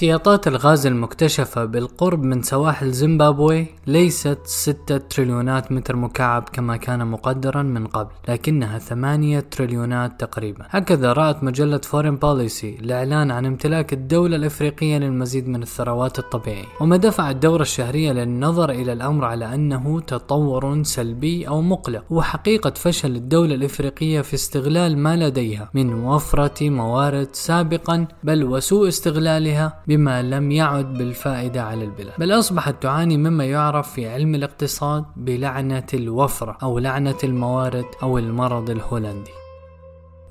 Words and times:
احتياطات 0.00 0.48
الغاز 0.48 0.86
المكتشفة 0.86 1.64
بالقرب 1.64 2.22
من 2.22 2.42
سواحل 2.42 2.90
زيمبابوي 2.90 3.66
ليست 3.86 4.38
6 4.44 4.96
تريليونات 4.96 5.72
متر 5.72 5.96
مكعب 5.96 6.48
كما 6.52 6.76
كان 6.76 7.06
مقدرا 7.06 7.62
من 7.62 7.86
قبل 7.86 8.10
لكنها 8.28 8.78
8 8.78 9.40
تريليونات 9.40 10.20
تقريبا. 10.20 10.66
هكذا 10.70 11.12
رأت 11.12 11.44
مجلة 11.44 11.78
فورين 11.78 12.16
بوليسي 12.16 12.76
الإعلان 12.80 13.30
عن 13.30 13.46
امتلاك 13.46 13.92
الدولة 13.92 14.36
الإفريقية 14.36 14.98
للمزيد 14.98 15.48
من 15.48 15.62
الثروات 15.62 16.18
الطبيعية. 16.18 16.64
وما 16.80 16.96
دفع 16.96 17.30
الدورية 17.30 17.62
الشهيرة 17.62 18.12
للنظر 18.12 18.70
إلى 18.70 18.92
الأمر 18.92 19.24
على 19.24 19.54
أنه 19.54 20.00
تطور 20.00 20.82
سلبي 20.82 21.48
أو 21.48 21.60
مقلق 21.62 22.04
هو 22.10 22.27
حقيقة 22.27 22.70
فشل 22.70 23.16
الدولة 23.16 23.54
الإفريقية 23.54 24.20
في 24.20 24.34
استغلال 24.34 24.98
ما 24.98 25.16
لديها 25.16 25.70
من 25.74 26.04
وفرة 26.04 26.70
موارد 26.70 27.28
سابقا 27.32 28.06
بل 28.24 28.44
وسوء 28.44 28.88
استغلالها 28.88 29.80
بما 29.90 30.22
لم 30.22 30.50
يعد 30.50 30.94
بالفائدة 30.94 31.62
على 31.62 31.84
البلاد 31.84 32.14
بل 32.18 32.32
أصبحت 32.32 32.82
تعاني 32.82 33.16
مما 33.16 33.44
يعرف 33.44 33.92
في 33.92 34.08
علم 34.08 34.34
الاقتصاد 34.34 35.04
بلعنة 35.16 35.86
الوفرة 35.94 36.58
أو 36.62 36.78
لعنة 36.78 37.18
الموارد 37.24 37.86
أو 38.02 38.18
المرض 38.18 38.70
الهولندي. 38.70 39.39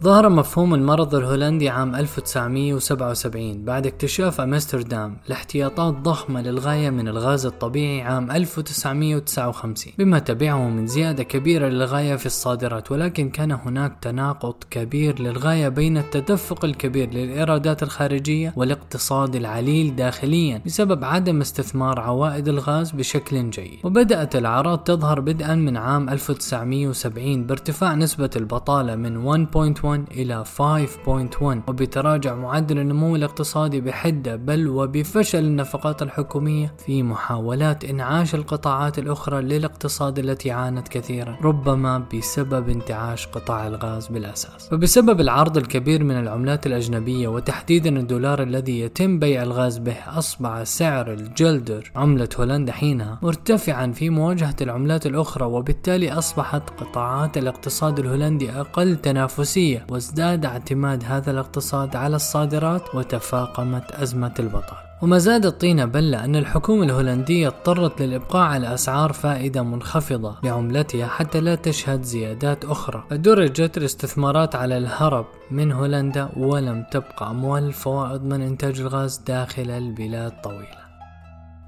ظهر 0.04 0.30
مفهوم 0.30 0.74
المرض 0.74 1.16
الهولندي 1.16 1.70
عام 1.70 1.96
1977 1.96 3.66
بعد 3.66 3.88
اكتشاف 3.88 4.42
أمستردام 4.42 5.18
لاحتياطات 5.28 5.94
ضخمة 5.94 6.42
للغاية 6.42 6.90
من 6.90 7.08
الغاز 7.08 7.46
الطبيعي 7.46 8.02
عام 8.02 8.32
1959 8.32 9.94
بما 9.98 10.20
تبعه 10.20 10.70
من 10.70 10.88
زيادة 10.88 11.24
كبيرة 11.24 11.68
للغاية 11.68 12.16
في 12.16 12.26
الصادرات 12.26 12.92
ولكن 12.92 13.30
كان 13.30 13.52
هناك 13.52 13.94
تناقض 14.02 14.56
كبير 14.70 15.22
للغاية 15.22 15.70
بين 15.70 15.98
التدفق 15.98 16.66
الكبير 16.66 17.10
للإيرادات 17.10 17.84
الخارجية 17.84 18.54
والاقتصاد 18.56 19.36
العليل 19.36 19.96
داخليا 19.96 20.62
بسبب 20.66 21.04
عدم 21.04 21.42
استثمار 21.42 22.00
عوائد 22.00 22.48
الغاز 22.48 22.92
بشكل 22.92 23.50
جيد. 23.50 23.80
وبدأت 23.84 24.36
الأعراض 24.36 24.80
تظهر 24.80 25.20
بدءا 25.20 25.56
من 25.56 25.78
عام 25.78 26.10
1970 26.10 27.44
بارتفاع 27.44 27.96
نسبة 27.96 28.30
البطالة 28.36 28.96
من 28.96 29.48
1.1 29.48 29.89
إلى 29.96 30.44
5.1 30.46 31.44
وبتراجع 31.70 32.36
معدل 32.36 32.80
النمو 32.80 33.16
الاقتصادي 33.16 33.82
بحدة 33.82 34.36
بل 34.36 34.68
وبفشل 34.68 35.44
النفقات 35.44 36.02
الحكومية 36.02 36.74
في 36.86 37.04
محاولات 37.04 37.86
إنعاش 37.86 38.36
القطاعات 38.36 39.00
الأخرى 39.00 39.42
للاقتصاد 39.42 40.20
التي 40.20 40.52
عانت 40.52 40.88
كثيرا 40.88 41.38
ربما 41.42 42.04
بسبب 42.14 42.70
انتعاش 42.70 43.28
قطاع 43.28 43.68
الغاز 43.68 44.08
بالأساس. 44.08 44.74
وبسبب 44.74 45.22
العرض 45.22 45.58
الكبير 45.58 46.04
من 46.04 46.20
العملات 46.20 46.68
الأجنبية 46.68 47.28
وتحديدا 47.28 48.00
الدولار 48.00 48.44
الذي 48.44 48.80
يتم 48.80 49.20
بيع 49.20 49.44
الغاز 49.44 49.78
به 49.78 49.96
أصبح 50.08 50.64
سعر 50.64 51.14
الجلدر 51.14 51.92
عملة 51.96 52.30
هولندا 52.40 52.72
حينها 52.72 53.20
مرتفعا 53.22 53.92
في 53.92 54.10
مواجهة 54.10 54.56
العملات 54.62 55.06
الأخرى 55.06 55.46
وبالتالي 55.46 56.12
أصبحت 56.12 56.70
قطاعات 56.70 57.38
الاقتصاد 57.38 58.00
الهولندي 58.00 58.52
أقل 58.52 58.96
تنافسية. 58.96 59.79
وازداد 59.90 60.46
اعتماد 60.46 61.04
هذا 61.04 61.32
الاقتصاد 61.32 61.96
على 61.96 62.16
الصادرات 62.16 62.96
وتفاقمت 62.96 63.92
أزمة 63.92 64.34
البطالة 64.40 64.90
وما 65.02 65.18
زاد 65.18 65.46
الطين 65.46 65.86
بلة 65.86 66.26
أن 66.26 66.36
الحكومة 66.36 66.84
الهولندية 66.84 67.48
اضطرت 67.48 68.02
للإبقاء 68.02 68.42
على 68.48 68.74
أسعار 68.74 69.14
فائدة 69.14 69.64
منخفضة 69.64 70.36
لعملتها 70.44 71.08
حتى 71.08 71.42
لا 71.42 71.56
تشهد 71.56 72.04
زيادات 72.04 72.66
أخرى. 72.66 73.04
فدرجت 73.10 73.78
الاستثمارات 73.78 74.56
على 74.56 74.78
الهرب 74.78 75.26
من 75.52 75.72
هولندا 75.72 76.30
ولم 76.38 76.86
تبقى 76.92 77.32
أموال 77.32 77.64
الفوائد 77.64 78.24
من 78.24 78.42
إنتاج 78.42 78.80
الغاز 78.80 79.18
داخل 79.18 79.70
البلاد 79.70 80.42
طويلة. 80.44 80.79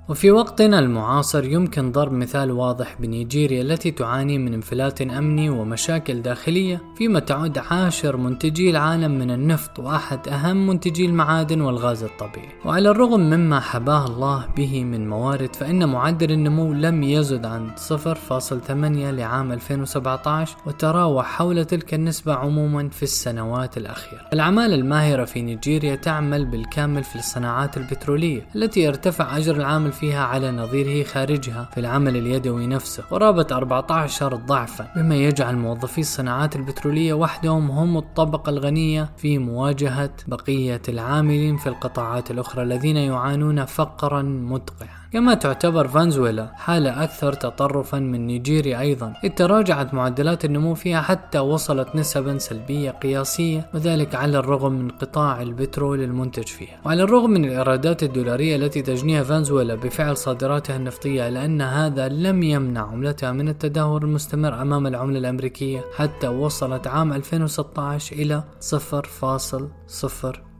وفي 0.10 0.32
وقتنا 0.32 0.80
المعاصر 0.80 1.46
يمكن 1.46 1.92
ضرب 1.92 2.12
مثال 2.12 2.52
واضح 2.52 2.96
بنيجيريا 3.00 3.62
التي 3.62 3.92
تعاني 3.92 4.38
من 4.38 4.54
انفلات 4.54 5.02
أمني 5.02 5.50
ومشاكل 5.50 6.22
داخلية 6.22 6.82
فيما 6.98 7.20
تعد 7.20 7.58
عاشر 7.58 8.18
منتجي 8.18 8.70
العالم 8.70 9.12
من 9.12 9.32
النفط 9.32 9.80
وأحد 9.80 10.28
أهم 10.28 10.68
منتجي 10.68 11.06
المعادن 11.06 11.62
والغاز 11.62 12.04
الطبيعي. 12.04 12.50
وعلى 12.66 12.90
الرغم 12.90 13.20
مما 13.20 13.60
حباه 13.60 14.06
الله 14.06 14.48
به 14.58 14.84
من 14.84 15.10
موارد 15.10 15.56
فإن 15.56 15.90
معدل 15.90 16.32
النمو 16.32 16.74
لم 16.74 17.04
يزد 17.04 17.46
عن 17.46 17.72
0.8 17.76 18.72
لعام 18.72 19.52
2017 19.52 20.58
وتراوح 20.66 21.26
حول 21.26 21.66
تلك 21.66 21.94
النسبة 21.94 22.34
عموما 22.34 22.90
في 22.90 23.04
السنوات 23.04 23.78
الأخيرة. 23.78 24.22
العماله 24.34 24.76
الماهرة 24.76 25.26
في 25.26 25.42
نيجيريا 25.42 25.96
تعمل 25.96 26.46
بالكامل 26.46 27.04
في 27.04 27.16
الصناعات 27.16 27.78
البترولية 27.78 28.48
التي 28.56 28.88
ارتفع 28.88 29.38
أجر 29.38 29.56
العامل 29.56 29.91
فيها 29.92 30.24
على 30.24 30.52
نظيره 30.52 31.04
خارجها 31.04 31.70
في 31.74 31.80
العمل 31.80 32.18
اليدوي 32.18 32.68
نفسه 32.68 33.04
قرابة 33.04 33.48
14 33.52 34.36
ضعفا 34.36 34.88
مما 34.96 35.16
يجعل 35.16 35.56
موظفي 35.56 36.02
الصناعات 36.02 36.56
البترولية 36.56 37.14
وحدهم 37.14 37.72
هم 37.72 37.98
الطبقة 37.98 38.50
الغنية 38.50 39.10
في 39.18 39.38
مواجهة 39.38 40.14
بقية 40.28 40.82
العاملين 40.90 41.58
في 41.58 41.68
القطاعات 41.68 42.32
الأخرى 42.32 42.64
الذين 42.64 42.98
يعانون 42.98 43.66
فقرا 43.66 44.22
مدقعا 44.22 45.01
كما 45.12 45.34
تعتبر 45.34 45.88
فنزويلا 45.88 46.52
حالة 46.56 47.04
أكثر 47.04 47.34
تطرفا 47.34 48.00
من 48.00 48.28
نيجيريا 48.28 48.80
أيضا 48.80 49.14
إذ 49.24 49.30
تراجعت 49.30 49.94
معدلات 49.94 50.46
النمو 50.46 50.74
فيها 50.76 51.02
حتى 51.02 51.40
وصلت 51.40 51.96
نسبا 51.96 52.38
سلبية 52.38 52.92
قياسية 52.92 53.70
وذلك 53.74 54.16
على 54.16 54.38
الرغم 54.40 54.72
من 54.72 54.90
قطاع 54.90 55.42
البترول 55.42 56.02
المنتج 56.02 56.48
فيها. 56.48 56.80
وعلى 56.86 57.04
الرغم 57.04 57.30
من 57.30 57.46
الإيرادات 57.46 58.04
الدولارية 58.04 58.56
التي 58.56 58.82
تجنيها 58.82 59.24
فنزويلا 59.24 59.76
بفعل 59.76 60.18
صادراتها 60.18 60.76
النفطية 60.76 61.28
إلا 61.28 61.46
أن 61.46 61.62
هذا 61.62 62.08
لم 62.08 62.44
يمنع 62.44 62.82
عملتها 62.82 63.32
من 63.32 63.50
التدهور 63.50 64.04
المستمر 64.04 64.62
أمام 64.62 64.88
العملة 64.88 65.20
الأمريكية 65.20 65.86
حتى 65.96 66.28
وصلت 66.28 66.88
عام 66.88 67.14
2016 67.14 68.16
إلى 68.16 68.44
0.0 68.60 69.64
صفر 69.88 70.42
واحد 70.42 70.51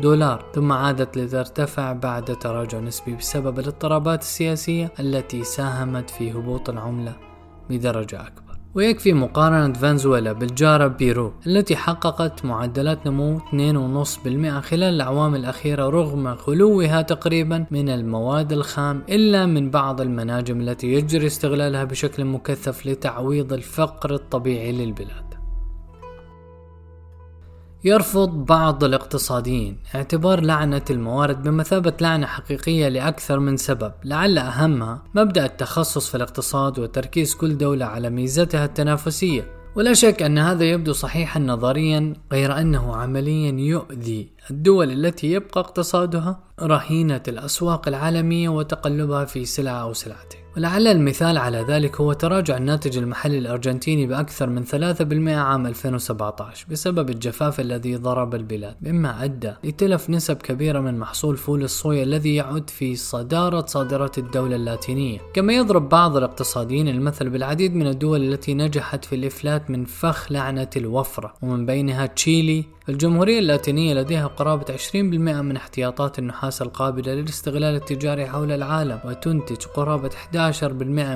دولار. 0.00 0.44
ثم 0.54 0.72
عادت 0.72 1.16
لترتفع 1.16 1.92
بعد 1.92 2.24
تراجع 2.24 2.80
نسبي 2.80 3.14
بسبب 3.14 3.58
الاضطرابات 3.58 4.22
السياسية 4.22 4.92
التي 5.00 5.44
ساهمت 5.44 6.10
في 6.10 6.32
هبوط 6.32 6.70
العملة 6.70 7.16
بدرجة 7.70 8.20
أكبر. 8.20 8.50
ويكفي 8.74 9.12
مقارنة 9.12 9.72
فنزويلا 9.72 10.32
بالجارة 10.32 10.86
بيرو 10.86 11.32
التي 11.46 11.76
حققت 11.76 12.44
معدلات 12.44 13.06
نمو 13.06 13.38
2.5% 13.38 14.60
خلال 14.60 14.82
الأعوام 14.82 15.34
الأخيرة 15.34 15.88
رغم 15.88 16.36
خلوها 16.36 17.02
تقريبا 17.02 17.66
من 17.70 17.88
المواد 17.88 18.52
الخام 18.52 19.02
إلا 19.08 19.46
من 19.46 19.70
بعض 19.70 20.00
المناجم 20.00 20.60
التي 20.60 20.92
يجري 20.92 21.26
استغلالها 21.26 21.84
بشكل 21.84 22.24
مكثف 22.24 22.86
لتعويض 22.86 23.52
الفقر 23.52 24.14
الطبيعي 24.14 24.72
للبلاد. 24.72 25.29
يرفض 27.84 28.28
بعض 28.28 28.84
الاقتصاديين 28.84 29.78
اعتبار 29.94 30.40
لعنة 30.40 30.84
الموارد 30.90 31.42
بمثابة 31.42 31.92
لعنة 32.00 32.26
حقيقية 32.26 32.88
لأكثر 32.88 33.38
من 33.38 33.56
سبب 33.56 33.92
لعل 34.04 34.38
أهمها 34.38 35.02
مبدأ 35.14 35.44
التخصص 35.44 36.08
في 36.08 36.14
الاقتصاد 36.14 36.78
وتركيز 36.78 37.34
كل 37.34 37.58
دولة 37.58 37.86
على 37.86 38.10
ميزتها 38.10 38.64
التنافسية. 38.64 39.60
ولا 39.76 39.94
شك 39.94 40.22
أن 40.22 40.38
هذا 40.38 40.64
يبدو 40.64 40.92
صحيحا 40.92 41.40
نظريا 41.40 42.14
غير 42.32 42.58
أنه 42.60 42.96
عمليا 42.96 43.52
يؤذي 43.60 44.28
الدول 44.50 44.90
التي 44.90 45.32
يبقى 45.32 45.60
اقتصادها 45.60 46.40
رهينة 46.62 47.22
الأسواق 47.28 47.88
العالمية 47.88 48.48
وتقلبها 48.48 49.24
في 49.24 49.44
سلعة 49.44 49.82
أو 49.82 49.92
سلعتين. 49.92 50.39
ولعل 50.56 50.86
المثال 50.86 51.38
على 51.38 51.64
ذلك 51.68 52.00
هو 52.00 52.12
تراجع 52.12 52.56
الناتج 52.56 52.98
المحلي 52.98 53.38
الأرجنتيني 53.38 54.06
بأكثر 54.06 54.48
من 54.48 54.64
3% 54.66 55.28
عام 55.28 55.66
2017 55.66 56.66
بسبب 56.70 57.10
الجفاف 57.10 57.60
الذي 57.60 57.96
ضرب 57.96 58.34
البلاد 58.34 58.76
مما 58.82 59.24
أدى 59.24 59.52
لتلف 59.64 60.10
نسب 60.10 60.36
كبيرة 60.36 60.80
من 60.80 60.98
محصول 60.98 61.36
فول 61.36 61.62
الصويا 61.62 62.02
الذي 62.02 62.34
يعد 62.34 62.70
في 62.70 62.96
صدارة 62.96 63.66
صادرات 63.66 64.18
الدولة 64.18 64.56
اللاتينية. 64.56 65.18
كما 65.34 65.52
يضرب 65.52 65.88
بعض 65.88 66.16
الاقتصاديين 66.16 66.88
المثل 66.88 67.30
بالعديد 67.30 67.74
من 67.74 67.86
الدول 67.86 68.32
التي 68.32 68.54
نجحت 68.54 69.04
في 69.04 69.14
الإفلات 69.14 69.70
من 69.70 69.84
فخ 69.84 70.32
لعنة 70.32 70.70
الوفرة 70.76 71.34
ومن 71.42 71.66
بينها 71.66 72.06
تشيلي 72.06 72.64
الجمهورية 72.90 73.38
اللاتينية 73.38 73.94
لديها 73.94 74.26
قرابة 74.26 74.64
20% 74.76 74.94
من 74.94 75.56
احتياطات 75.56 76.18
النحاس 76.18 76.62
القابلة 76.62 77.14
للاستغلال 77.14 77.74
التجاري 77.74 78.26
حول 78.26 78.52
العالم 78.52 79.00
وتنتج 79.04 79.64
قرابة 79.66 80.10
11% 80.10 80.64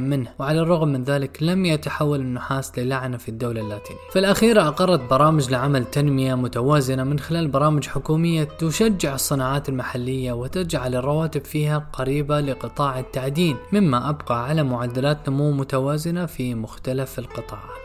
منه 0.00 0.30
وعلى 0.38 0.60
الرغم 0.60 0.88
من 0.88 1.02
ذلك 1.04 1.38
لم 1.42 1.64
يتحول 1.64 2.20
النحاس 2.20 2.78
للعنة 2.78 3.16
في 3.16 3.28
الدولة 3.28 3.60
اللاتينية. 3.60 4.00
في 4.12 4.18
الأخير 4.18 4.60
أقرت 4.68 5.00
برامج 5.10 5.50
لعمل 5.50 5.84
تنمية 5.84 6.34
متوازنة 6.34 7.04
من 7.04 7.18
خلال 7.18 7.48
برامج 7.48 7.86
حكومية 7.86 8.44
تشجع 8.44 9.14
الصناعات 9.14 9.68
المحلية 9.68 10.32
وتجعل 10.32 10.94
الرواتب 10.94 11.44
فيها 11.44 11.86
قريبة 11.92 12.40
لقطاع 12.40 12.98
التعدين 12.98 13.56
مما 13.72 14.10
أبقى 14.10 14.44
على 14.44 14.62
معدلات 14.62 15.28
نمو 15.28 15.52
متوازنة 15.52 16.26
في 16.26 16.54
مختلف 16.54 17.18
القطاعات. 17.18 17.83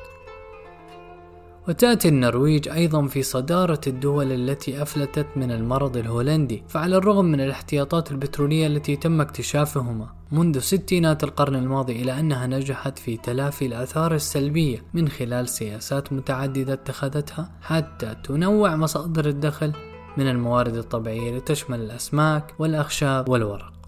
وتأتي 1.70 2.08
النرويج 2.08 2.70
أيضا 2.70 3.08
في 3.08 3.24
صدارة 3.24 3.82
الدول 3.88 4.32
التي 4.32 4.82
أفلتت 4.82 5.28
من 5.36 5.52
المرض 5.52 5.98
الهولندي 5.98 6.64
فعلى 6.68 6.98
الرغم 6.98 7.26
من 7.26 7.42
الاحتياطات 7.42 8.12
البترولية 8.12 8.68
التي 8.68 8.96
تم 8.96 9.22
اكتشافهما 9.22 10.08
منذ 10.32 10.60
ستينات 10.60 11.24
القرن 11.24 11.56
الماضي 11.56 12.02
إلى 12.02 12.20
أنها 12.20 12.48
نجحت 12.48 13.00
في 13.00 13.18
تلافي 13.18 13.66
الآثار 13.66 14.16
السلبية 14.16 14.84
من 14.94 15.10
خلال 15.10 15.50
سياسات 15.50 16.14
متعددة 16.14 16.74
اتخذتها 16.74 17.52
حتى 17.62 18.16
تنوع 18.24 18.76
مصادر 18.76 19.26
الدخل 19.26 19.74
من 20.18 20.28
الموارد 20.28 20.76
الطبيعية 20.76 21.38
لتشمل 21.38 21.80
الأسماك 21.80 22.54
والأخشاب 22.60 23.30
والورق. 23.30 23.79